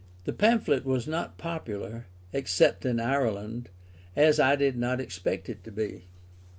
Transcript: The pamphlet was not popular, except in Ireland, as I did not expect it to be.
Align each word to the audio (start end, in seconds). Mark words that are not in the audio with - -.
The 0.23 0.33
pamphlet 0.33 0.83
was 0.83 1.05
not 1.07 1.37
popular, 1.37 2.07
except 2.33 2.87
in 2.87 2.99
Ireland, 2.99 3.69
as 4.15 4.39
I 4.39 4.55
did 4.55 4.75
not 4.75 4.99
expect 4.99 5.47
it 5.47 5.63
to 5.65 5.71
be. 5.71 6.07